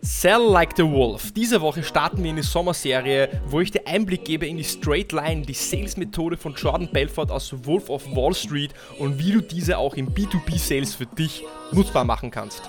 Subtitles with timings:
[0.00, 1.32] Sell Like the Wolf.
[1.32, 5.10] Diese Woche starten wir in die Sommerserie, wo ich dir Einblick gebe in die Straight
[5.12, 9.76] Line, die Sales-Methode von Jordan Belfort aus Wolf of Wall Street und wie du diese
[9.76, 11.42] auch im B2B-Sales für dich
[11.72, 12.62] nutzbar machen kannst.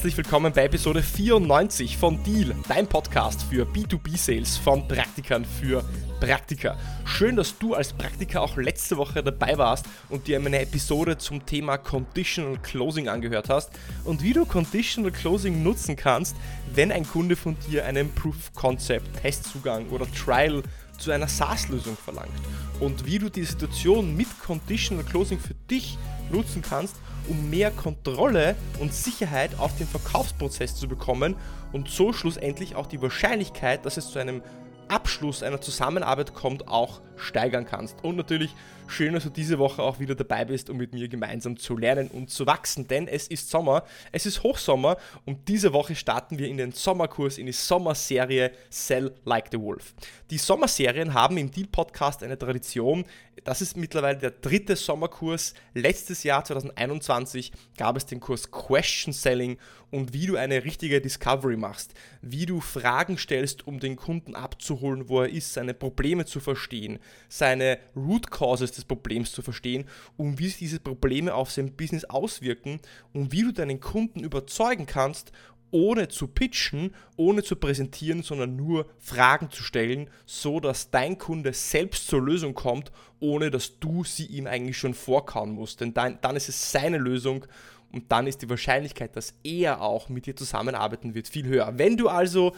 [0.00, 5.84] Herzlich willkommen bei Episode 94 von Deal, dein Podcast für B2B-Sales von Praktikern für
[6.20, 6.78] Praktiker.
[7.04, 11.44] Schön, dass du als Praktiker auch letzte Woche dabei warst und dir meine Episode zum
[11.44, 13.72] Thema Conditional Closing angehört hast
[14.04, 16.34] und wie du Conditional Closing nutzen kannst,
[16.74, 20.62] wenn ein Kunde von dir einen Proof Concept, Testzugang oder Trial
[20.96, 22.32] zu einer SaaS-Lösung verlangt
[22.80, 25.98] und wie du die Situation mit Conditional Closing für dich
[26.32, 26.96] nutzen kannst,
[27.28, 31.36] um mehr Kontrolle und Sicherheit auf den Verkaufsprozess zu bekommen
[31.72, 34.42] und so schlussendlich auch die Wahrscheinlichkeit, dass es zu einem
[34.90, 38.02] Abschluss einer Zusammenarbeit kommt, auch steigern kannst.
[38.02, 38.54] Und natürlich
[38.88, 42.08] schön, dass du diese Woche auch wieder dabei bist, um mit mir gemeinsam zu lernen
[42.08, 46.48] und zu wachsen, denn es ist Sommer, es ist Hochsommer und diese Woche starten wir
[46.48, 49.94] in den Sommerkurs, in die Sommerserie Sell Like the Wolf.
[50.30, 53.04] Die Sommerserien haben im Deal Podcast eine Tradition.
[53.44, 55.54] Das ist mittlerweile der dritte Sommerkurs.
[55.72, 59.58] Letztes Jahr, 2021, gab es den Kurs Question Selling
[59.90, 64.79] und wie du eine richtige Discovery machst, wie du Fragen stellst, um den Kunden abzuholen,
[64.80, 69.84] wo er ist, seine Probleme zu verstehen, seine Root Causes des Problems zu verstehen
[70.16, 72.80] und wie sich diese Probleme auf sein Business auswirken
[73.12, 75.32] und wie du deinen Kunden überzeugen kannst,
[75.70, 81.52] ohne zu pitchen, ohne zu präsentieren, sondern nur Fragen zu stellen, so dass dein Kunde
[81.52, 85.80] selbst zur Lösung kommt, ohne dass du sie ihm eigentlich schon vorkauen musst.
[85.80, 87.46] Denn dann, dann ist es seine Lösung
[87.92, 91.76] und dann ist die Wahrscheinlichkeit, dass er auch mit dir zusammenarbeiten wird, viel höher.
[91.76, 92.54] Wenn du also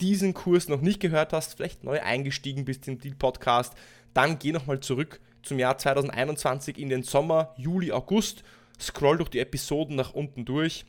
[0.00, 3.74] diesen Kurs noch nicht gehört hast, vielleicht neu eingestiegen bist im Deal Podcast,
[4.12, 8.42] dann geh nochmal zurück zum Jahr 2021 in den Sommer, Juli, August,
[8.80, 10.84] scroll durch die Episoden nach unten durch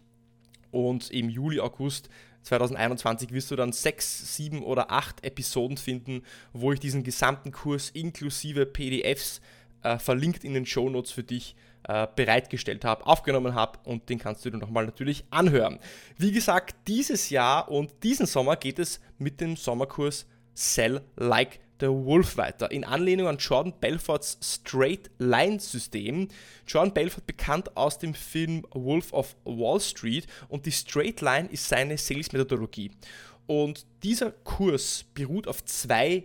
[0.71, 2.09] und im Juli, August
[2.43, 6.21] 2021 wirst du dann sechs, sieben oder acht Episoden finden,
[6.53, 9.41] wo ich diesen gesamten Kurs inklusive PDFs
[9.85, 11.55] äh, verlinkt in den Show Notes für dich
[11.87, 15.79] äh, bereitgestellt habe, aufgenommen habe und den kannst du dir nochmal natürlich anhören.
[16.17, 20.25] Wie gesagt, dieses Jahr und diesen Sommer geht es mit dem Sommerkurs
[20.55, 22.71] Sell Like der Wolf weiter.
[22.71, 26.29] In Anlehnung an Jordan Belforts Straight Line System.
[26.65, 31.67] Jordan Belfort bekannt aus dem Film Wolf of Wall Street und die Straight Line ist
[31.67, 32.91] seine Sales-Methodologie.
[33.45, 36.23] Und dieser Kurs beruht auf zwei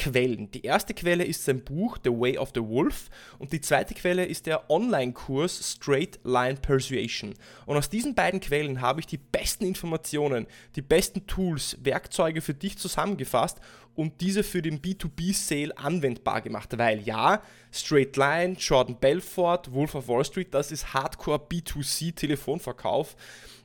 [0.00, 0.50] Quellen.
[0.52, 4.24] Die erste Quelle ist sein Buch The Way of the Wolf und die zweite Quelle
[4.24, 7.34] ist der Online-Kurs Straight Line Persuasion.
[7.66, 12.54] Und aus diesen beiden Quellen habe ich die besten Informationen, die besten Tools, Werkzeuge für
[12.54, 13.60] dich zusammengefasst
[13.94, 16.76] und diese für den B2B-Sale anwendbar gemacht.
[16.78, 17.42] Weil ja,
[17.72, 23.16] Straight Line, Jordan Belfort, Wolf of Wall Street, das ist Hardcore B2C-Telefonverkauf.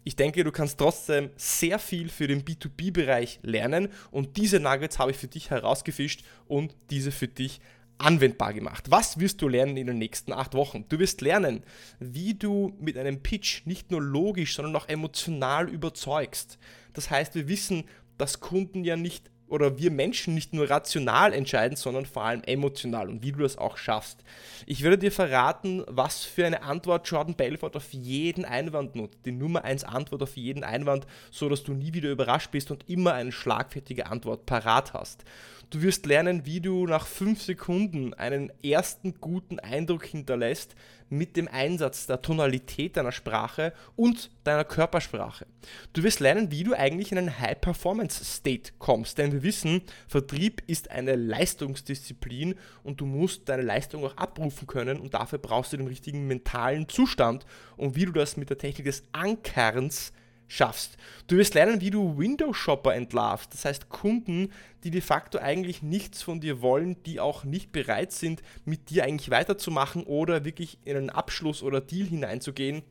[0.03, 5.11] Ich denke, du kannst trotzdem sehr viel für den B2B-Bereich lernen und diese Nuggets habe
[5.11, 7.59] ich für dich herausgefischt und diese für dich
[7.97, 8.91] anwendbar gemacht.
[8.91, 10.85] Was wirst du lernen in den nächsten acht Wochen?
[10.89, 11.63] Du wirst lernen,
[11.99, 16.59] wie du mit einem Pitch nicht nur logisch, sondern auch emotional überzeugst.
[16.93, 17.85] Das heißt, wir wissen,
[18.17, 23.09] dass Kunden ja nicht oder wir Menschen nicht nur rational entscheiden, sondern vor allem emotional
[23.09, 24.23] und wie du das auch schaffst.
[24.65, 29.19] Ich werde dir verraten, was für eine Antwort Jordan Belfort auf jeden Einwand nutzt.
[29.25, 32.89] Die Nummer 1 Antwort auf jeden Einwand, so dass du nie wieder überrascht bist und
[32.89, 35.23] immer eine schlagfertige Antwort parat hast.
[35.69, 40.75] Du wirst lernen, wie du nach 5 Sekunden einen ersten guten Eindruck hinterlässt
[41.09, 45.45] mit dem Einsatz der Tonalität deiner Sprache und deiner Körpersprache.
[45.93, 50.91] Du wirst lernen, wie du eigentlich in einen High-Performance-State kommst, denn wir wissen, Vertrieb ist
[50.91, 55.87] eine Leistungsdisziplin und du musst deine Leistung auch abrufen können und dafür brauchst du den
[55.87, 57.45] richtigen mentalen Zustand
[57.77, 60.11] und wie du das mit der Technik des Ankerns
[60.47, 60.97] schaffst.
[61.27, 64.51] Du wirst lernen, wie du Windows-Shopper entlarvst, das heißt Kunden,
[64.83, 69.03] die de facto eigentlich nichts von dir wollen, die auch nicht bereit sind, mit dir
[69.03, 72.83] eigentlich weiterzumachen oder wirklich in einen Abschluss oder Deal hineinzugehen,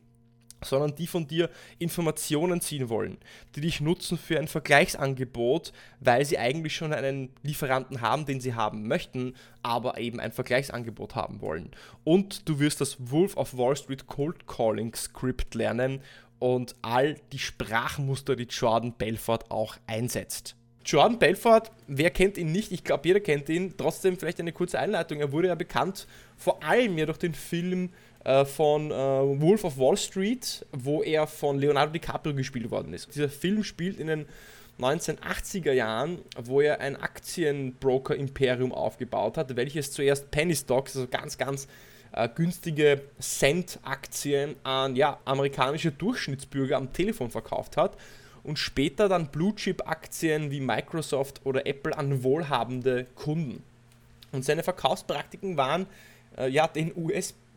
[0.63, 1.49] sondern die von dir
[1.79, 3.17] Informationen ziehen wollen,
[3.55, 8.53] die dich nutzen für ein Vergleichsangebot, weil sie eigentlich schon einen Lieferanten haben, den sie
[8.53, 11.71] haben möchten, aber eben ein Vergleichsangebot haben wollen.
[12.03, 16.01] Und du wirst das Wolf of Wall Street Cold Calling Script lernen
[16.39, 20.55] und all die Sprachmuster, die Jordan Belfort auch einsetzt.
[20.85, 22.71] Jordan Belfort, wer kennt ihn nicht?
[22.71, 23.73] Ich glaube, jeder kennt ihn.
[23.75, 25.19] Trotzdem vielleicht eine kurze Einleitung.
[25.19, 27.89] Er wurde ja bekannt, vor allem ja durch den Film
[28.25, 33.13] äh, von äh, Wolf of Wall Street, wo er von Leonardo DiCaprio gespielt worden ist.
[33.13, 34.25] Dieser Film spielt in den
[34.79, 41.67] 1980er Jahren, wo er ein Aktienbroker-Imperium aufgebaut hat, welches zuerst Penny Stocks, also ganz, ganz
[42.13, 47.95] äh, günstige Cent-Aktien an ja, amerikanische Durchschnittsbürger am Telefon verkauft hat
[48.43, 53.61] und später dann Blue-Chip-Aktien wie Microsoft oder Apple an wohlhabende Kunden.
[54.31, 55.85] Und seine Verkaufspraktiken waren
[56.37, 56.91] äh, ja, den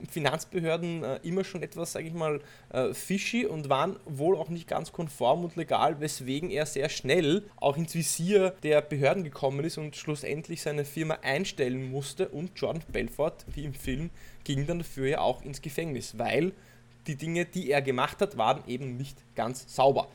[0.00, 2.40] US-Finanzbehörden äh, immer schon etwas, sage ich mal,
[2.70, 7.44] äh, fishy und waren wohl auch nicht ganz konform und legal, weswegen er sehr schnell
[7.56, 12.82] auch ins Visier der Behörden gekommen ist und schlussendlich seine Firma einstellen musste und Jordan
[12.92, 14.10] Belfort, wie im Film,
[14.44, 16.52] ging dann dafür ja auch ins Gefängnis, weil
[17.06, 20.08] die Dinge, die er gemacht hat, waren eben nicht ganz sauber.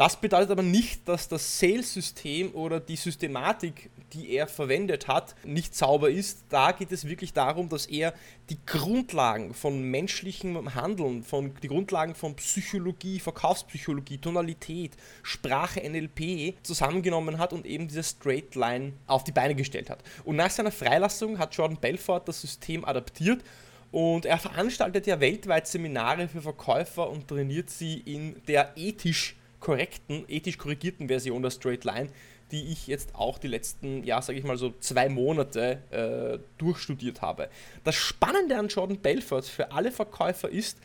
[0.00, 5.76] Das bedeutet aber nicht, dass das Sales-System oder die Systematik, die er verwendet hat, nicht
[5.76, 6.46] sauber ist.
[6.48, 8.14] Da geht es wirklich darum, dass er
[8.48, 14.92] die Grundlagen von menschlichem Handeln, von die Grundlagen von Psychologie, Verkaufspsychologie, Tonalität,
[15.22, 20.02] Sprache, NLP zusammengenommen hat und eben diese Straight Line auf die Beine gestellt hat.
[20.24, 23.44] Und nach seiner Freilassung hat Jordan Belfort das System adaptiert
[23.92, 30.24] und er veranstaltet ja weltweit Seminare für Verkäufer und trainiert sie in der ethisch korrekten,
[30.28, 32.08] ethisch korrigierten Version der Straight Line,
[32.50, 37.22] die ich jetzt auch die letzten, ja, sage ich mal so zwei Monate äh, durchstudiert
[37.22, 37.48] habe.
[37.84, 40.78] Das Spannende an Jordan Belfort für alle Verkäufer ist,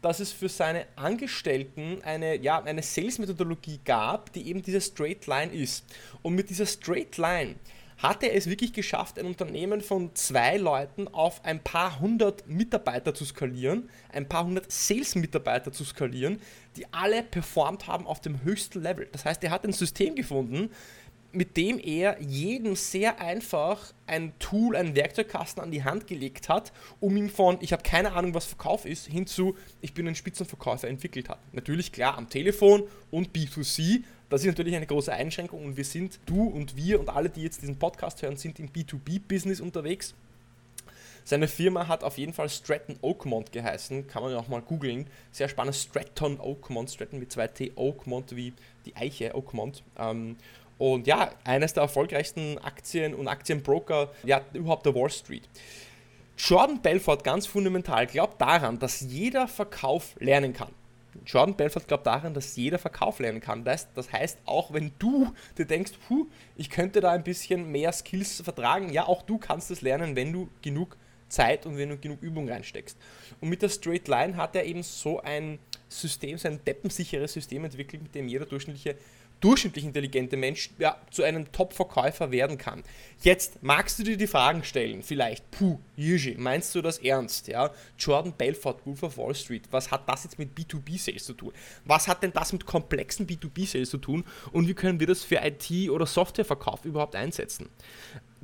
[0.00, 5.52] dass es für seine Angestellten eine, ja, eine Sales-Methodologie gab, die eben diese Straight Line
[5.52, 5.84] ist.
[6.22, 7.54] Und mit dieser Straight Line
[7.98, 13.14] hat er es wirklich geschafft, ein Unternehmen von zwei Leuten auf ein paar hundert Mitarbeiter
[13.14, 16.40] zu skalieren, ein paar hundert Sales-Mitarbeiter zu skalieren,
[16.76, 19.08] die alle performt haben auf dem höchsten Level.
[19.12, 20.70] Das heißt, er hat ein System gefunden,
[21.32, 26.72] mit dem er jedem sehr einfach ein Tool, einen Werkzeugkasten an die Hand gelegt hat,
[27.00, 30.88] um ihn von, ich habe keine Ahnung, was Verkauf ist, hinzu, ich bin ein Spitzenverkäufer
[30.88, 31.38] entwickelt hat.
[31.52, 36.20] Natürlich klar am Telefon und B2C, das ist natürlich eine große Einschränkung und wir sind,
[36.26, 40.14] du und wir und alle, die jetzt diesen Podcast hören, sind im B2B-Business unterwegs.
[41.24, 45.06] Seine Firma hat auf jeden Fall Stratton Oakmont geheißen, kann man ja auch mal googeln.
[45.30, 48.52] Sehr spannend, Stratton Oakmont, Stratton mit zwei T, Oakmont wie
[48.86, 49.82] die Eiche Oakmont.
[49.98, 50.36] Ähm,
[50.78, 55.48] und ja, eines der erfolgreichsten Aktien- und Aktienbroker ja, überhaupt der Wall Street.
[56.36, 60.70] Jordan Belfort ganz fundamental glaubt daran, dass jeder Verkauf lernen kann.
[61.26, 63.64] Jordan Belfort glaubt daran, dass jeder Verkauf lernen kann.
[63.64, 66.26] Das, das heißt, auch wenn du dir denkst, puh,
[66.56, 70.32] ich könnte da ein bisschen mehr Skills vertragen, ja, auch du kannst es lernen, wenn
[70.32, 70.96] du genug
[71.32, 72.96] Zeit und wenn du genug Übung reinsteckst.
[73.40, 75.58] Und mit der Straight Line hat er eben so ein
[75.88, 78.96] System, so ein deppensicheres System entwickelt, mit dem jeder durchschnittliche
[79.42, 82.82] durchschnittlich intelligente Mensch ja, zu einem Top-Verkäufer werden kann.
[83.22, 87.48] Jetzt magst du dir die Fragen stellen, vielleicht, puh, Yuji, meinst du das ernst?
[87.48, 87.70] Ja?
[87.98, 91.52] Jordan Belfort, Wolf of Wall Street, was hat das jetzt mit B2B-Sales zu tun?
[91.84, 94.24] Was hat denn das mit komplexen B2B-Sales zu tun?
[94.52, 97.68] Und wie können wir das für IT- oder Softwareverkauf überhaupt einsetzen?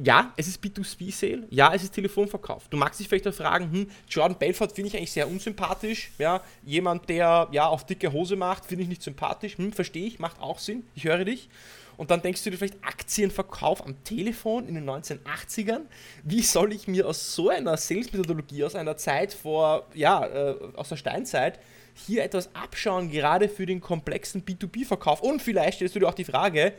[0.02, 2.68] Ja, es ist B2C-Sale, ja, es ist Telefonverkauf.
[2.68, 6.40] Du magst dich vielleicht auch fragen, hm, Jordan Belfort finde ich eigentlich sehr unsympathisch, ja,
[6.62, 10.40] jemand, der ja auf dicke Hose macht, finde ich nicht sympathisch, hm, verstehe ich, macht
[10.40, 11.48] auch Sinn, ich höre dich.
[11.96, 15.80] Und dann denkst du dir vielleicht Aktienverkauf am Telefon in den 1980ern.
[16.22, 20.90] Wie soll ich mir aus so einer Sales-Methodologie, aus einer Zeit vor, ja, äh, aus
[20.90, 21.58] der Steinzeit,
[21.94, 25.22] hier etwas abschauen, gerade für den komplexen B2B-Verkauf?
[25.22, 26.72] Und vielleicht stellst du dir auch die Frage,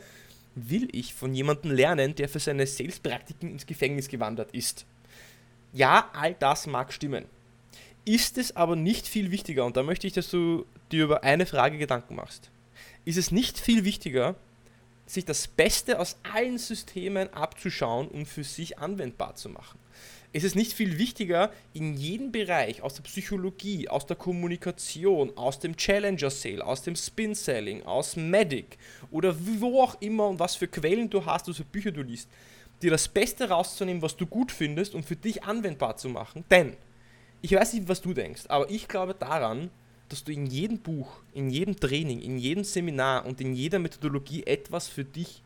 [0.68, 4.84] will ich von jemandem lernen, der für seine Sales-Praktiken ins Gefängnis gewandert ist?
[5.72, 7.24] Ja, all das mag stimmen.
[8.04, 11.46] Ist es aber nicht viel wichtiger, und da möchte ich, dass du dir über eine
[11.46, 12.50] Frage Gedanken machst,
[13.04, 14.34] ist es nicht viel wichtiger,
[15.12, 19.78] sich das Beste aus allen Systemen abzuschauen und für sich anwendbar zu machen?
[20.32, 25.58] Es ist nicht viel wichtiger, in jedem Bereich aus der Psychologie, aus der Kommunikation, aus
[25.58, 28.78] dem Challenger Sale, aus dem Spin Selling, aus Medic
[29.10, 32.28] oder wo auch immer und was für Quellen du hast, was für Bücher du liest,
[32.80, 36.44] dir das Beste rauszunehmen, was du gut findest und für dich anwendbar zu machen.
[36.48, 36.76] Denn,
[37.42, 39.70] ich weiß nicht, was du denkst, aber ich glaube daran,
[40.10, 44.44] dass du in jedem Buch, in jedem Training, in jedem Seminar und in jeder Methodologie
[44.44, 45.42] etwas für dich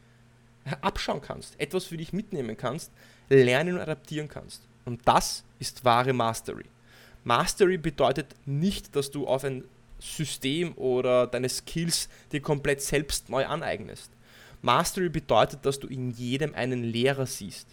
[0.80, 2.90] abschauen kannst, etwas für dich mitnehmen kannst,
[3.28, 4.62] lernen und adaptieren kannst.
[4.84, 6.64] Und das ist wahre Mastery.
[7.24, 9.64] Mastery bedeutet nicht, dass du auf ein
[9.98, 14.10] System oder deine Skills dir komplett selbst neu aneignest.
[14.62, 17.66] Mastery bedeutet, dass du in jedem einen Lehrer siehst.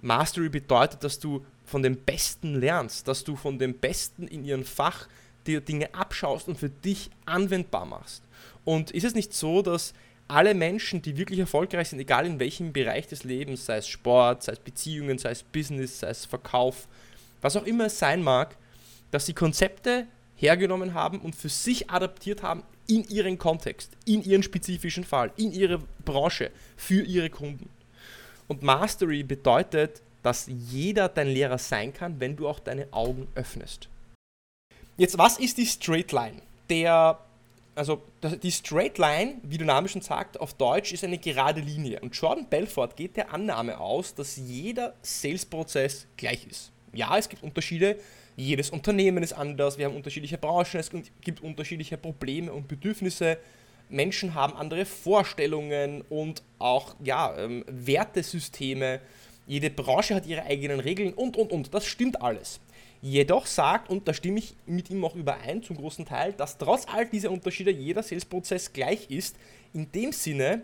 [0.00, 4.64] Mastery bedeutet, dass du von dem Besten lernst, dass du von dem Besten in ihrem
[4.64, 5.08] Fach
[5.46, 8.22] dir Dinge abschaust und für dich anwendbar machst.
[8.64, 9.94] Und ist es nicht so, dass
[10.28, 14.42] alle Menschen, die wirklich erfolgreich sind, egal in welchem Bereich des Lebens, sei es Sport,
[14.42, 16.88] sei es Beziehungen, sei es Business, sei es Verkauf,
[17.40, 18.56] was auch immer es sein mag,
[19.10, 20.06] dass sie Konzepte
[20.36, 25.52] hergenommen haben und für sich adaptiert haben in ihren Kontext, in ihren spezifischen Fall, in
[25.52, 27.68] ihre Branche, für ihre Kunden.
[28.48, 33.88] Und Mastery bedeutet, dass jeder dein Lehrer sein kann, wenn du auch deine Augen öffnest.
[34.96, 36.42] Jetzt, was ist die Straight Line?
[36.68, 37.18] Der,
[37.74, 38.02] also
[38.42, 42.00] die Straight Line, wie der Name schon sagt, auf Deutsch ist eine gerade Linie.
[42.00, 46.70] Und Jordan Belfort geht der Annahme aus, dass jeder Sales-Prozess gleich ist.
[46.92, 47.98] Ja, es gibt Unterschiede,
[48.36, 53.38] jedes Unternehmen ist anders, wir haben unterschiedliche Branchen, es gibt unterschiedliche Probleme und Bedürfnisse.
[53.88, 59.00] Menschen haben andere Vorstellungen und auch ja, ähm, Wertesysteme.
[59.46, 61.74] Jede Branche hat ihre eigenen Regeln und, und, und.
[61.74, 62.60] Das stimmt alles.
[63.02, 66.86] Jedoch sagt, und da stimme ich mit ihm auch überein zum großen Teil, dass trotz
[66.86, 69.34] all dieser Unterschiede jeder Sales-Prozess gleich ist,
[69.74, 70.62] in dem Sinne,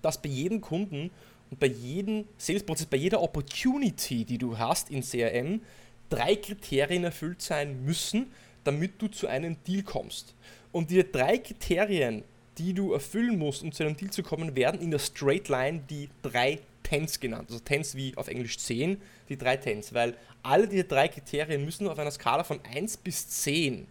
[0.00, 1.10] dass bei jedem Kunden
[1.50, 5.60] und bei jedem Sales-Prozess, bei jeder Opportunity, die du hast in CRM,
[6.08, 8.32] drei Kriterien erfüllt sein müssen,
[8.64, 10.34] damit du zu einem Deal kommst.
[10.72, 12.24] Und diese drei Kriterien,
[12.56, 15.82] die du erfüllen musst, um zu einem Deal zu kommen, werden in der Straight Line
[15.90, 16.60] die drei
[16.92, 17.48] Tens genannt.
[17.48, 19.94] Also Tens wie auf Englisch 10, die drei Tens.
[19.94, 23.86] Weil alle diese drei Kriterien müssen auf einer Skala von 1 bis 10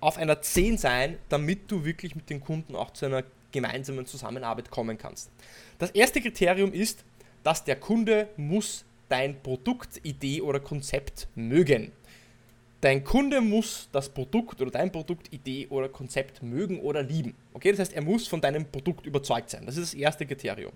[0.00, 3.22] auf einer 10 sein, damit du wirklich mit den Kunden auch zu einer
[3.52, 5.30] gemeinsamen Zusammenarbeit kommen kannst.
[5.78, 7.04] Das erste Kriterium ist,
[7.44, 11.92] dass der Kunde muss dein Produkt, Idee oder Konzept mögen.
[12.80, 17.36] Dein Kunde muss das Produkt oder dein Produkt, Idee oder Konzept mögen oder lieben.
[17.54, 19.64] Okay, das heißt, er muss von deinem Produkt überzeugt sein.
[19.66, 20.72] Das ist das erste Kriterium.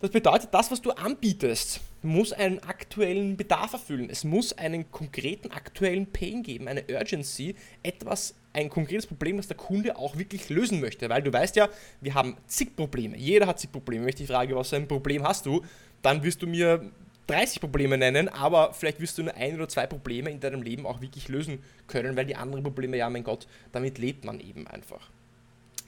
[0.00, 4.10] Das bedeutet, das, was du anbietest, muss einen aktuellen Bedarf erfüllen.
[4.10, 9.56] Es muss einen konkreten aktuellen Pain geben, eine Urgency, etwas, ein konkretes Problem, das der
[9.56, 11.08] Kunde auch wirklich lösen möchte.
[11.08, 11.70] Weil du weißt ja,
[12.02, 13.16] wir haben zig Probleme.
[13.16, 14.04] Jeder hat zig Probleme.
[14.04, 15.62] Wenn ich die frage, was für ein Problem hast du,
[16.02, 16.90] dann wirst du mir
[17.26, 20.86] 30 Probleme nennen, aber vielleicht wirst du nur ein oder zwei Probleme in deinem Leben
[20.86, 24.66] auch wirklich lösen können, weil die anderen Probleme, ja, mein Gott, damit lebt man eben
[24.66, 25.10] einfach.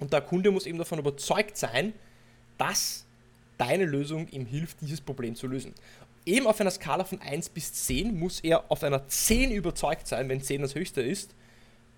[0.01, 1.93] Und der Kunde muss eben davon überzeugt sein,
[2.57, 3.07] dass
[3.59, 5.75] deine Lösung ihm hilft, dieses Problem zu lösen.
[6.25, 10.29] Eben auf einer Skala von 1 bis 10 muss er auf einer 10 überzeugt sein,
[10.29, 11.35] wenn 10 das höchste ist,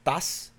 [0.05, 0.53] dass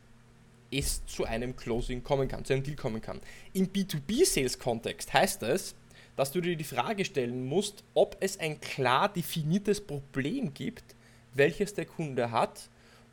[0.72, 3.20] es zu einem Closing kommen kann, zu einem Deal kommen kann.
[3.54, 5.76] Im B2B-Sales-Kontext heißt es,
[6.16, 10.96] dass du dir die Frage stellen musst, ob es ein klar definiertes Problem gibt,
[11.34, 12.70] welches der Kunde hat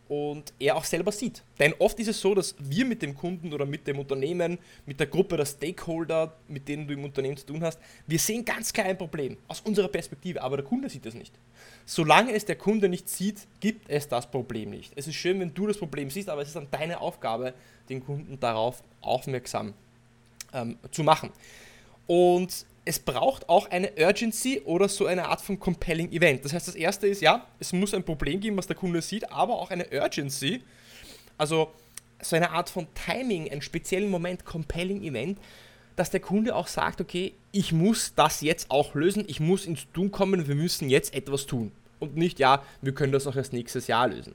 [0.09, 1.43] und er auch selber sieht.
[1.59, 4.99] Denn oft ist es so, dass wir mit dem Kunden oder mit dem Unternehmen, mit
[4.99, 8.73] der Gruppe der Stakeholder, mit denen du im Unternehmen zu tun hast, wir sehen ganz
[8.73, 11.35] klar ein Problem aus unserer Perspektive, aber der Kunde sieht das nicht.
[11.85, 14.93] Solange es der Kunde nicht sieht, gibt es das Problem nicht.
[14.97, 17.53] Es ist schön, wenn du das Problem siehst, aber es ist dann deine Aufgabe,
[17.89, 19.75] den Kunden darauf aufmerksam
[20.55, 21.31] ähm, zu machen.
[22.07, 26.47] Und es braucht auch eine Urgency oder so eine Art von Compelling Event.
[26.47, 29.31] Das heißt, das erste ist, ja, es muss ein Problem geben, was der Kunde sieht,
[29.31, 30.63] aber auch eine Urgency,
[31.37, 31.71] also
[32.23, 35.39] so eine Art von Timing, einen speziellen Moment, Compelling Event,
[35.97, 39.87] dass der Kunde auch sagt, okay, ich muss das jetzt auch lösen, ich muss ins
[39.93, 41.73] Tun kommen, wir müssen jetzt etwas tun.
[41.99, 44.35] Und nicht, ja, wir können das auch erst nächstes Jahr lösen.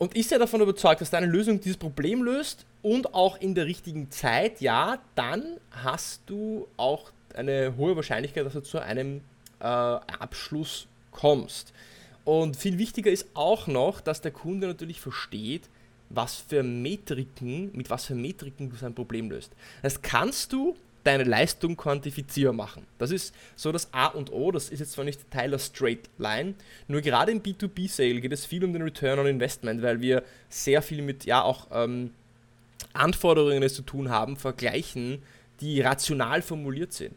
[0.00, 3.66] Und ist er davon überzeugt, dass deine Lösung dieses Problem löst und auch in der
[3.66, 9.20] richtigen Zeit, ja, dann hast du auch eine hohe Wahrscheinlichkeit, dass du zu einem
[9.60, 11.74] äh, Abschluss kommst.
[12.24, 15.68] Und viel wichtiger ist auch noch, dass der Kunde natürlich versteht,
[16.08, 19.52] was für Metriken, mit was für Metriken du sein Problem löst.
[19.82, 22.86] Das kannst du deine Leistung quantifizierbar machen.
[22.98, 26.10] Das ist so das A und O, das ist jetzt zwar nicht Teil der Straight
[26.18, 26.54] Line,
[26.88, 30.82] nur gerade im B2B-Sale geht es viel um den Return on Investment, weil wir sehr
[30.82, 32.10] viel mit ja auch ähm,
[32.92, 35.22] Anforderungen zu tun haben, vergleichen,
[35.60, 37.14] die rational formuliert sind.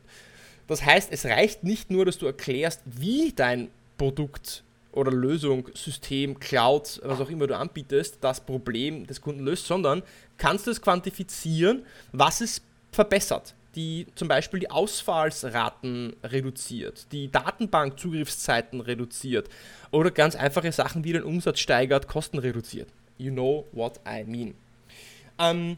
[0.67, 6.39] Das heißt, es reicht nicht nur, dass du erklärst, wie dein Produkt oder Lösung, System,
[6.39, 10.03] Cloud, was auch immer du anbietest, das Problem des Kunden löst, sondern
[10.37, 12.61] kannst du es quantifizieren, was es
[12.91, 19.49] verbessert die zum Beispiel die Ausfallsraten reduziert, die Datenbankzugriffszeiten reduziert
[19.91, 22.89] oder ganz einfache Sachen wie den Umsatz steigert, Kosten reduziert.
[23.17, 24.53] You know what I mean.
[25.39, 25.77] Ähm,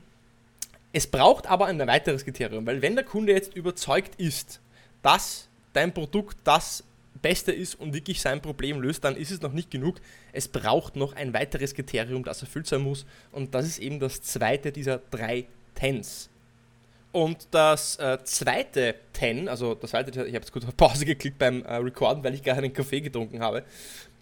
[0.94, 4.62] es braucht aber ein weiteres Kriterium, weil wenn der Kunde jetzt überzeugt ist,
[5.02, 6.84] dass dein Produkt das
[7.22, 9.98] Beste ist und wirklich sein Problem löst, dann ist es noch nicht genug.
[10.32, 13.06] Es braucht noch ein weiteres Kriterium, das erfüllt sein muss.
[13.32, 16.30] Und das ist eben das zweite dieser drei Tens.
[17.16, 21.38] Und das äh, zweite Ten, also das zweite, ich habe jetzt kurz auf Pause geklickt
[21.38, 23.64] beim äh, Recorden, weil ich gerade einen Kaffee getrunken habe.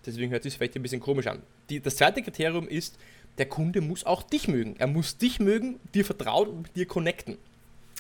[0.06, 1.42] Deswegen hört sich vielleicht ein bisschen komisch an.
[1.72, 3.00] Die, das zweite Kriterium ist,
[3.40, 4.76] der Kunde muss auch dich mögen.
[4.78, 7.40] Er muss dich mögen, dir vertrauen und mit dir connecten.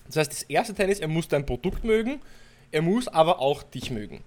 [0.05, 2.21] Das heißt, das erste Ten ist, er muss dein Produkt mögen,
[2.69, 4.21] er muss aber auch dich mögen.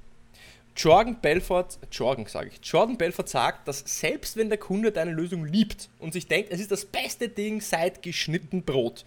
[0.77, 5.45] Jordan Belfort, Jordan sage ich, Jordan Belfort sagt, dass selbst wenn der Kunde deine Lösung
[5.45, 9.05] liebt und sich denkt, es ist das beste Ding seit geschnitten Brot,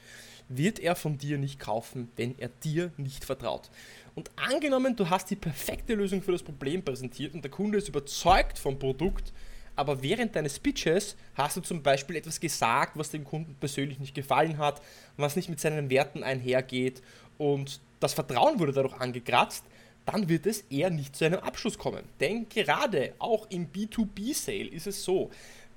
[0.49, 3.69] wird er von dir nicht kaufen, wenn er dir nicht vertraut.
[4.15, 7.87] Und angenommen, du hast die perfekte Lösung für das Problem präsentiert und der Kunde ist
[7.87, 9.31] überzeugt vom Produkt,
[9.75, 14.13] aber während deines Pitches hast du zum Beispiel etwas gesagt, was dem Kunden persönlich nicht
[14.13, 14.81] gefallen hat,
[15.15, 17.01] was nicht mit seinen Werten einhergeht
[17.37, 19.63] und das Vertrauen wurde dadurch angekratzt,
[20.05, 22.03] dann wird es eher nicht zu einem Abschluss kommen.
[22.19, 25.29] Denn gerade auch im B2B-Sale ist es so,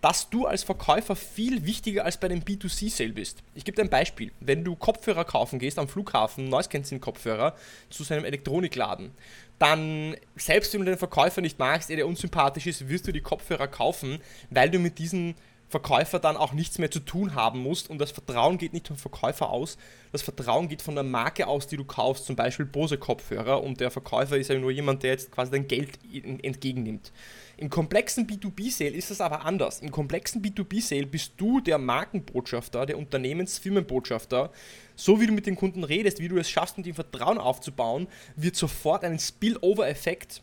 [0.02, 3.38] dass du als Verkäufer viel wichtiger als bei dem B2C-Sale bist.
[3.54, 4.32] Ich gebe dir ein Beispiel.
[4.40, 7.54] Wenn du Kopfhörer kaufen gehst am Flughafen, Noise Cancelling Kopfhörer,
[7.88, 9.12] zu seinem Elektronikladen,
[9.61, 13.21] dann, selbst wenn du den Verkäufer nicht magst, er dir unsympathisch ist, wirst du die
[13.21, 14.18] Kopfhörer kaufen,
[14.50, 15.37] weil du mit diesen
[15.73, 18.99] Verkäufer dann auch nichts mehr zu tun haben musst und das Vertrauen geht nicht vom
[18.99, 19.79] Verkäufer aus,
[20.12, 23.81] das Vertrauen geht von der Marke aus, die du kaufst, zum Beispiel Bose Kopfhörer und
[23.81, 27.11] der Verkäufer ist ja nur jemand, der jetzt quasi dein Geld entgegennimmt.
[27.57, 29.81] Im komplexen B2B-Sale ist es aber anders.
[29.81, 34.50] Im komplexen B2B-Sale bist du der Markenbotschafter, der Unternehmensfirmenbotschafter.
[34.95, 38.09] So wie du mit den Kunden redest, wie du es schaffst, mit ihm Vertrauen aufzubauen,
[38.37, 40.43] wird sofort einen Spillover-Effekt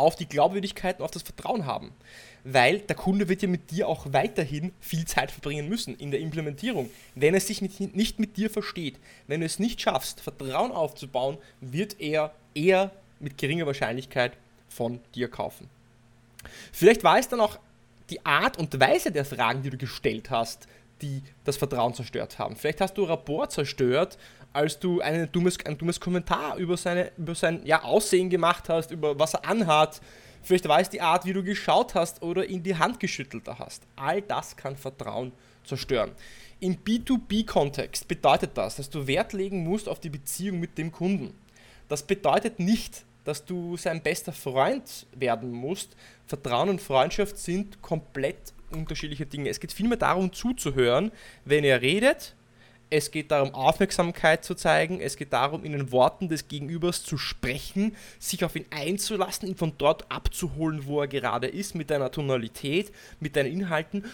[0.00, 1.92] auf die Glaubwürdigkeit und auf das Vertrauen haben
[2.44, 6.20] weil der Kunde wird ja mit dir auch weiterhin viel Zeit verbringen müssen in der
[6.20, 6.90] Implementierung.
[7.14, 12.00] Wenn er sich nicht mit dir versteht, wenn du es nicht schaffst, Vertrauen aufzubauen, wird
[12.00, 14.32] er eher mit geringer Wahrscheinlichkeit
[14.68, 15.68] von dir kaufen.
[16.72, 17.58] Vielleicht war es dann auch
[18.08, 20.66] die Art und Weise der Fragen, die du gestellt hast,
[21.02, 22.56] die das Vertrauen zerstört haben.
[22.56, 24.18] Vielleicht hast du Rapport zerstört,
[24.52, 28.90] als du ein dummes, ein dummes Kommentar über, seine, über sein ja, Aussehen gemacht hast,
[28.90, 30.00] über was er anhat,
[30.42, 33.82] Vielleicht war es die Art, wie du geschaut hast oder in die Hand geschüttelt hast.
[33.96, 35.32] All das kann Vertrauen
[35.64, 36.12] zerstören.
[36.60, 41.34] Im B2B-Kontext bedeutet das, dass du Wert legen musst auf die Beziehung mit dem Kunden.
[41.88, 45.96] Das bedeutet nicht, dass du sein bester Freund werden musst.
[46.26, 49.48] Vertrauen und Freundschaft sind komplett unterschiedliche Dinge.
[49.50, 51.12] Es geht vielmehr darum zuzuhören,
[51.44, 52.34] wenn er redet,
[52.90, 55.00] es geht darum, Aufmerksamkeit zu zeigen.
[55.00, 59.56] Es geht darum, in den Worten des Gegenübers zu sprechen, sich auf ihn einzulassen, ihn
[59.56, 64.04] von dort abzuholen, wo er gerade ist, mit deiner Tonalität, mit deinen Inhalten,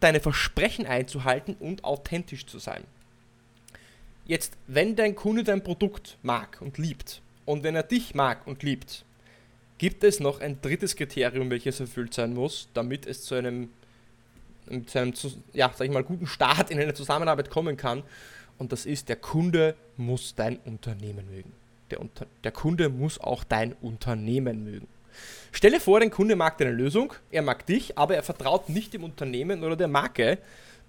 [0.00, 2.82] deine Versprechen einzuhalten und authentisch zu sein.
[4.26, 8.64] Jetzt, wenn dein Kunde dein Produkt mag und liebt und wenn er dich mag und
[8.64, 9.04] liebt,
[9.78, 13.68] gibt es noch ein drittes Kriterium, welches erfüllt sein muss, damit es zu einem
[14.86, 15.14] zu einem
[15.52, 18.02] ja, sag ich mal, guten Start in eine Zusammenarbeit kommen kann.
[18.58, 21.52] Und das ist, der Kunde muss dein Unternehmen mögen.
[21.90, 24.88] Der, Unter der Kunde muss auch dein Unternehmen mögen.
[25.52, 29.04] Stelle vor, dein Kunde mag deine Lösung, er mag dich, aber er vertraut nicht dem
[29.04, 30.38] Unternehmen oder der Marke,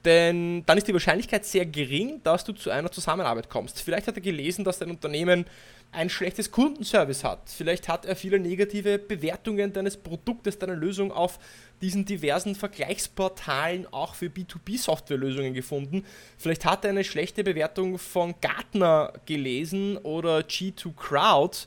[0.05, 3.81] denn dann ist die Wahrscheinlichkeit sehr gering, dass du zu einer Zusammenarbeit kommst.
[3.81, 5.45] Vielleicht hat er gelesen, dass dein Unternehmen
[5.91, 7.49] ein schlechtes Kundenservice hat.
[7.49, 11.39] Vielleicht hat er viele negative Bewertungen deines Produktes, deiner Lösung auf
[11.81, 16.05] diesen diversen Vergleichsportalen auch für B2B-Softwarelösungen gefunden.
[16.37, 21.57] Vielleicht hat er eine schlechte Bewertung von Gartner gelesen oder G2 Crowd.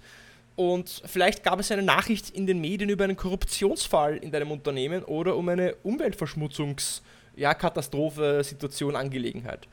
[0.56, 5.04] Und vielleicht gab es eine Nachricht in den Medien über einen Korruptionsfall in deinem Unternehmen
[5.04, 7.00] oder um eine Umweltverschmutzungs-
[7.38, 9.68] ja, Katastrophe, Situation, Angelegenheit.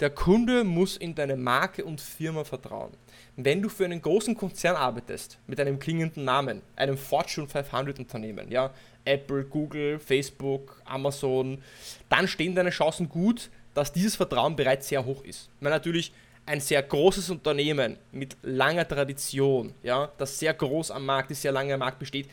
[0.00, 2.90] Der Kunde muss in deine Marke und Firma vertrauen.
[3.36, 8.50] Wenn du für einen großen Konzern arbeitest, mit einem klingenden Namen, einem Fortune 500 Unternehmen,
[8.50, 8.72] ja,
[9.04, 11.62] Apple, Google, Facebook, Amazon,
[12.08, 15.50] dann stehen deine Chancen gut, dass dieses Vertrauen bereits sehr hoch ist.
[15.60, 16.12] Weil natürlich
[16.46, 21.52] ein sehr großes Unternehmen mit langer Tradition, ja, das sehr groß am Markt ist, sehr
[21.52, 22.28] lange am Markt besteht,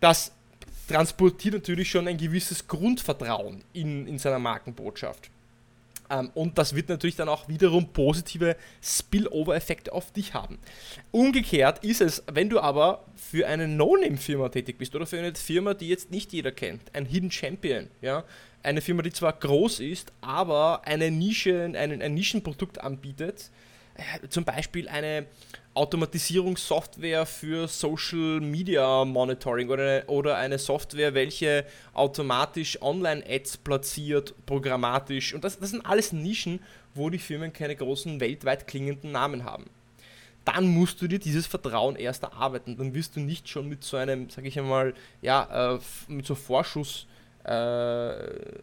[0.00, 0.32] das
[0.88, 5.30] transportiert natürlich schon ein gewisses Grundvertrauen in, in seiner Markenbotschaft.
[6.10, 10.58] Ähm, und das wird natürlich dann auch wiederum positive Spillover-Effekte auf dich haben.
[11.10, 15.74] Umgekehrt ist es, wenn du aber für eine No-Name-Firma tätig bist oder für eine Firma,
[15.74, 18.24] die jetzt nicht jeder kennt, ein Hidden Champion, ja,
[18.62, 23.50] eine Firma, die zwar groß ist, aber eine Nische, ein, ein Nischenprodukt anbietet,
[24.28, 25.26] zum Beispiel eine
[25.74, 35.34] Automatisierungssoftware für Social Media Monitoring oder eine, oder eine Software, welche automatisch Online-Ads platziert, programmatisch.
[35.34, 36.60] Und das, das sind alles Nischen,
[36.94, 39.66] wo die Firmen keine großen weltweit klingenden Namen haben.
[40.44, 42.76] Dann musst du dir dieses Vertrauen erst erarbeiten.
[42.76, 46.34] Dann wirst du nicht schon mit so einem, sag ich einmal, ja, äh, mit so
[46.34, 47.06] Vorschuss,
[47.44, 48.14] äh,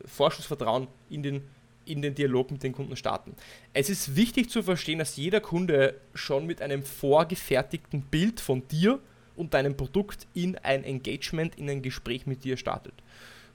[0.05, 1.43] Vorschussvertrauen in den
[1.85, 3.35] in den Dialog mit den Kunden starten.
[3.73, 8.99] Es ist wichtig zu verstehen, dass jeder Kunde schon mit einem vorgefertigten Bild von dir
[9.35, 12.93] und deinem Produkt in ein Engagement, in ein Gespräch mit dir startet.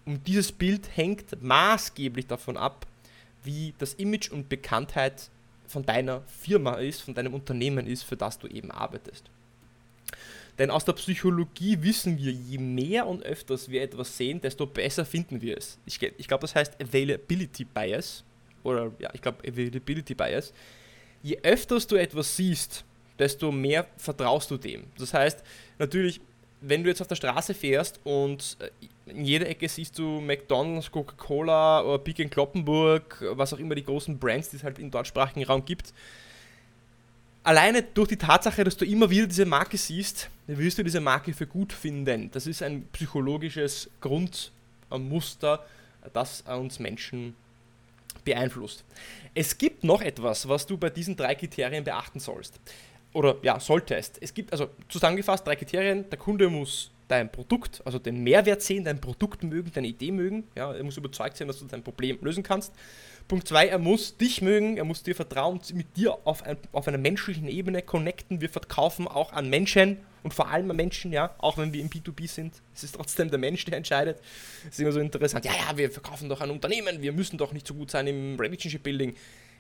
[0.04, 2.86] Und dieses Bild hängt maßgeblich davon ab,
[3.42, 5.30] wie das Image und Bekanntheit
[5.66, 9.30] von deiner Firma ist, von deinem Unternehmen ist, für das du eben arbeitest.
[10.60, 15.06] Denn aus der Psychologie wissen wir, je mehr und öfters wir etwas sehen, desto besser
[15.06, 15.78] finden wir es.
[15.86, 18.22] Ich, ich glaube, das heißt Availability Bias.
[18.62, 20.52] Oder ja, ich glaube Availability Bias.
[21.22, 22.84] Je öfters du etwas siehst,
[23.18, 24.84] desto mehr vertraust du dem.
[24.98, 25.42] Das heißt,
[25.78, 26.20] natürlich,
[26.60, 30.90] wenn du jetzt auf der Straße fährst und äh, in jeder Ecke siehst du McDonalds,
[30.90, 35.42] Coca-Cola oder Big Kloppenburg, was auch immer die großen Brands, die es halt im deutschsprachigen
[35.44, 35.94] Raum gibt,
[37.42, 41.32] alleine durch die Tatsache, dass du immer wieder diese Marke siehst, wirst du diese Marke
[41.32, 42.30] für gut finden.
[42.30, 45.64] Das ist ein psychologisches Grundmuster,
[46.12, 47.34] das uns Menschen
[48.24, 48.84] beeinflusst.
[49.34, 52.60] Es gibt noch etwas, was du bei diesen drei Kriterien beachten sollst.
[53.12, 54.18] Oder ja, solltest.
[54.20, 56.08] Es gibt also zusammengefasst drei Kriterien.
[56.10, 60.44] Der Kunde muss dein Produkt, also den Mehrwert sehen, dein Produkt mögen, deine Idee mögen.
[60.54, 62.72] Ja, er muss überzeugt sein, dass du dein Problem lösen kannst.
[63.30, 66.88] Punkt zwei, er muss dich mögen, er muss dir vertrauen, mit dir auf, ein, auf
[66.88, 68.40] einer menschlichen Ebene connecten.
[68.40, 71.88] Wir verkaufen auch an Menschen und vor allem an Menschen, ja, auch wenn wir im
[71.88, 72.60] B2B sind.
[72.74, 74.20] Es ist trotzdem der Mensch, der entscheidet.
[74.64, 75.44] Es ist immer so interessant.
[75.44, 78.34] Ja, ja, wir verkaufen doch an Unternehmen, wir müssen doch nicht so gut sein im
[78.34, 79.14] Relationship Building.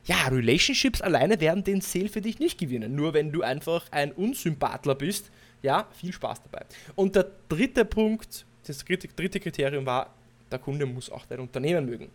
[0.04, 2.96] Ja, Relationships alleine werden den Sale für dich nicht gewinnen.
[2.96, 5.30] Nur wenn du einfach ein Unsympathler bist,
[5.62, 6.66] ja, viel Spaß dabei.
[6.96, 10.12] Und der dritte Punkt, das dritte Kriterium war,
[10.50, 12.10] der Kunde muss auch dein Unternehmen mögen.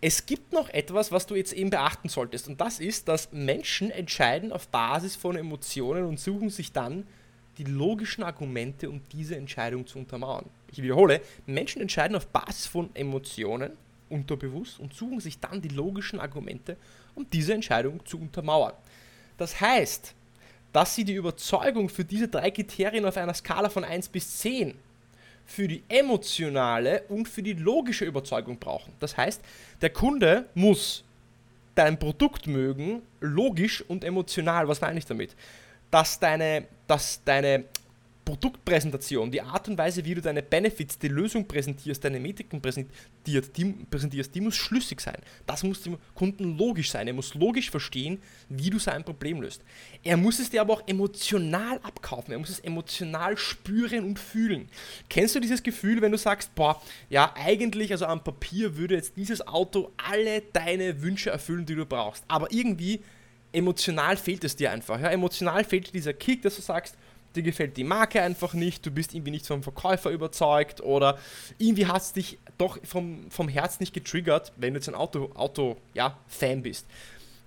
[0.00, 3.90] Es gibt noch etwas, was du jetzt eben beachten solltest, und das ist, dass Menschen
[3.90, 7.06] entscheiden auf Basis von Emotionen und suchen sich dann
[7.58, 10.44] die logischen Argumente, um diese Entscheidung zu untermauern.
[10.70, 13.72] Ich wiederhole, Menschen entscheiden auf Basis von Emotionen
[14.10, 16.76] unterbewusst und suchen sich dann die logischen Argumente,
[17.14, 18.74] um diese Entscheidung zu untermauern.
[19.38, 20.14] Das heißt,
[20.72, 24.74] dass sie die Überzeugung für diese drei Kriterien auf einer Skala von 1 bis 10
[25.46, 28.92] für die emotionale und für die logische Überzeugung brauchen.
[28.98, 29.40] Das heißt,
[29.80, 31.04] der Kunde muss
[31.74, 34.66] dein Produkt mögen, logisch und emotional.
[34.66, 35.36] Was meine ich damit?
[35.90, 37.64] Dass deine, dass deine
[38.26, 43.56] Produktpräsentation, die Art und Weise, wie du deine Benefits, die Lösung präsentierst, deine Metriken präsentierst,
[43.56, 45.18] die, präsentierst, die muss schlüssig sein.
[45.46, 47.06] Das muss dem Kunden logisch sein.
[47.06, 49.62] Er muss logisch verstehen, wie du sein Problem löst.
[50.02, 52.32] Er muss es dir aber auch emotional abkaufen.
[52.32, 54.68] Er muss es emotional spüren und fühlen.
[55.08, 59.16] Kennst du dieses Gefühl, wenn du sagst, boah, ja, eigentlich, also am Papier würde jetzt
[59.16, 62.24] dieses Auto alle deine Wünsche erfüllen, die du brauchst.
[62.26, 63.02] Aber irgendwie
[63.52, 65.00] emotional fehlt es dir einfach.
[65.00, 65.10] Ja?
[65.10, 66.96] Emotional fehlt dir dieser Kick, dass du sagst,
[67.36, 71.18] dir gefällt die Marke einfach nicht, du bist irgendwie nicht vom Verkäufer überzeugt oder
[71.58, 75.30] irgendwie hat es dich doch vom, vom Herz nicht getriggert, wenn du jetzt ein Auto,
[75.34, 76.86] Auto ja, Fan bist.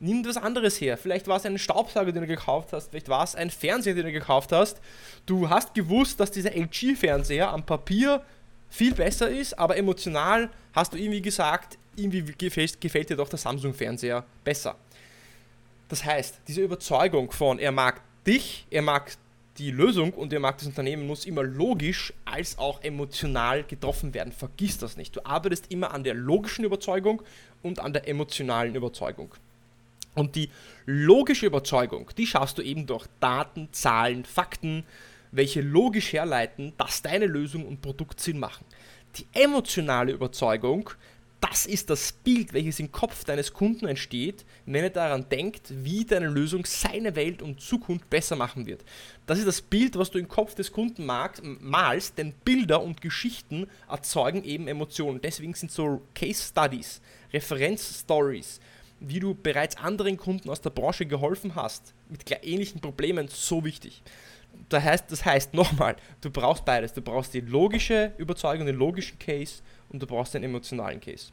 [0.02, 0.98] Nimm was anderes her.
[0.98, 2.90] Vielleicht war es ein Staubsauger, den du gekauft hast.
[2.90, 4.80] Vielleicht war es ein Fernseher, den du gekauft hast.
[5.26, 8.24] Du hast gewusst, dass dieser LG-Fernseher am Papier
[8.70, 13.40] viel besser ist, aber emotional hast du irgendwie gesagt, irgendwie gefällt, gefällt dir doch der
[13.40, 14.76] Samsung-Fernseher besser.
[15.90, 19.12] Das heißt, diese Überzeugung von, er mag dich, er mag
[19.60, 24.32] die Lösung und ihr mag das Unternehmen muss immer logisch als auch emotional getroffen werden.
[24.32, 25.16] Vergiss das nicht.
[25.16, 27.22] Du arbeitest immer an der logischen Überzeugung
[27.62, 29.36] und an der emotionalen Überzeugung.
[30.16, 30.50] Und die
[30.86, 34.86] logische Überzeugung, die schaffst du eben durch Daten, Zahlen, Fakten,
[35.32, 38.66] welche logisch herleiten, dass deine Lösung und Produkt Sinn machen.
[39.18, 40.90] Die emotionale Überzeugung,
[41.42, 46.04] das ist das Bild, welches im Kopf deines Kunden entsteht, wenn er daran denkt, wie
[46.04, 48.84] deine Lösung seine Welt und Zukunft besser machen wird.
[49.26, 53.68] Das ist das Bild, was du im Kopf des Kunden malst, denn Bilder und Geschichten
[53.88, 55.22] erzeugen eben Emotionen.
[55.22, 58.60] Deswegen sind so Case Studies, Referenzstories,
[59.00, 64.04] wie du bereits anderen Kunden aus der Branche geholfen hast, mit ähnlichen Problemen, so wichtig.
[64.68, 66.94] Das heißt, das heißt nochmal, du brauchst beides.
[66.94, 71.32] Du brauchst die logische Überzeugung, den logischen Case und du brauchst einen emotionalen Case.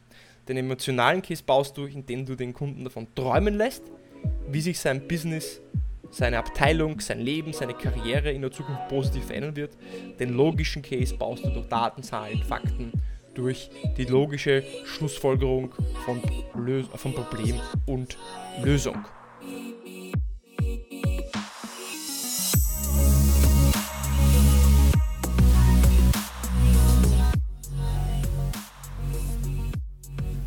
[0.49, 3.83] Den emotionalen Case baust du, indem du den Kunden davon träumen lässt,
[4.49, 5.61] wie sich sein Business,
[6.11, 9.77] seine Abteilung, sein Leben, seine Karriere in der Zukunft positiv verändern wird.
[10.19, 12.92] Den logischen Case baust du durch Daten, Zahlen, Fakten,
[13.35, 16.23] durch die logische Schlussfolgerung von,
[16.55, 18.16] Lös von Problem und
[18.62, 19.05] Lösung.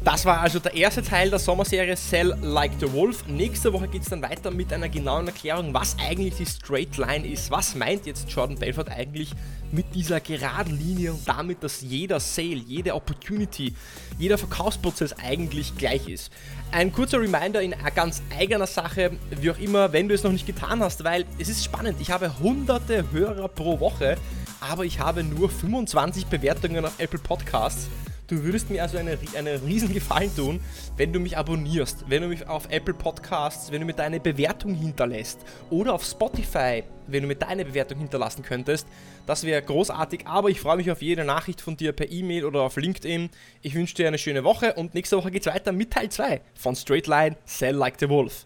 [0.02, 3.28] Das war also der erste Teil der Sommerserie Sell Like the Wolf.
[3.28, 7.28] Nächste Woche geht es dann weiter mit einer genauen Erklärung, was eigentlich die Straight Line
[7.28, 7.52] ist.
[7.52, 9.32] Was meint jetzt Jordan Belfort eigentlich
[9.74, 13.76] mit dieser geraden Linie und damit, dass jeder Sale, jede Opportunity,
[14.18, 16.32] jeder Verkaufsprozess eigentlich gleich ist.
[16.72, 20.48] Ein kurzer Reminder in ganz eigener Sache, wie auch immer, wenn du es noch nicht
[20.48, 21.98] getan hast, weil es ist spannend.
[22.00, 24.18] Ich habe hunderte Hörer pro Woche,
[24.62, 27.90] aber ich habe nur 25 Bewertungen auf Apple Podcasts.
[28.30, 30.60] Du würdest mir also einen, einen riesen Gefallen tun,
[30.98, 34.76] wenn du mich abonnierst, wenn du mich auf Apple Podcasts, wenn du mir deine Bewertung
[34.76, 35.40] hinterlässt
[35.72, 38.86] oder auf Spotify, wenn du mir deine Bewertung hinterlassen könntest.
[39.26, 42.62] Das wäre großartig, aber ich freue mich auf jede Nachricht von dir per E-Mail oder
[42.62, 43.32] auf LinkedIn.
[43.64, 46.40] Ich wünsche dir eine schöne Woche und nächste Woche geht es weiter mit Teil 2
[46.54, 48.46] von Straight Line Sell Like the Wolf.